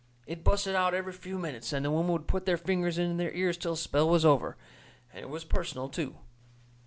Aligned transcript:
It 0.25 0.43
busted 0.43 0.73
out 0.75 0.95
every 0.95 1.13
few 1.13 1.37
minutes, 1.37 1.71
and 1.71 1.85
the 1.85 1.91
women 1.91 2.11
would 2.13 2.25
put 2.27 2.47
their 2.47 2.57
fingers 2.57 2.97
into 2.97 3.17
their 3.17 3.31
ears 3.33 3.55
till 3.55 3.73
a 3.73 3.77
spell 3.77 4.09
was 4.09 4.25
over. 4.25 4.57
And 5.13 5.19
it 5.21 5.29
was 5.29 5.43
personal, 5.45 5.89
too. 5.89 6.15